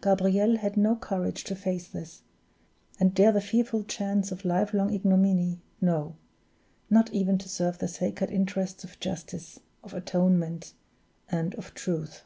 Gabriel 0.00 0.58
had 0.58 0.76
not 0.76 1.00
courage 1.00 1.42
to 1.42 1.56
face 1.56 1.88
this, 1.88 2.22
and 3.00 3.16
dare 3.16 3.32
the 3.32 3.40
fearful 3.40 3.82
chance 3.82 4.30
of 4.30 4.44
life 4.44 4.72
long 4.72 4.94
ignominy 4.94 5.60
no, 5.80 6.14
not 6.88 7.12
even 7.12 7.36
to 7.36 7.48
serve 7.48 7.78
the 7.78 7.88
sacred 7.88 8.30
interests 8.30 8.84
of 8.84 9.00
justice, 9.00 9.58
of 9.82 9.92
atonement, 9.92 10.72
and 11.32 11.56
of 11.56 11.74
truth. 11.74 12.22